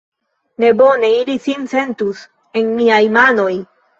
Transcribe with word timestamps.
Ne 0.63 0.71
bone 0.79 1.11
ili 1.17 1.35
sin 1.43 1.69
sentus 1.75 2.23
en 2.61 2.73
miaj 2.79 3.01
manoj! 3.21 3.53